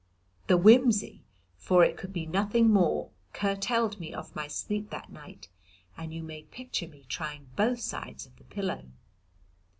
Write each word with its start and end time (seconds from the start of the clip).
The 0.47 0.57
whimsy, 0.57 1.21
for 1.59 1.83
it 1.85 1.95
could 1.95 2.11
be 2.11 2.25
nothing 2.25 2.73
more, 2.73 3.11
curtailed 3.33 3.99
me 3.99 4.11
of 4.11 4.35
my 4.35 4.47
sleep 4.47 4.89
that 4.89 5.11
night, 5.11 5.47
and 5.95 6.11
you 6.11 6.23
may 6.23 6.41
picture 6.45 6.87
me 6.87 7.05
trying 7.07 7.51
both 7.55 7.81
sides 7.81 8.25
of 8.25 8.35
the 8.37 8.43
pillow. 8.45 8.85